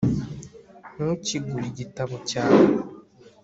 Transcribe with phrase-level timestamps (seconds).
[0.93, 2.63] ntukingure igitabo cyawe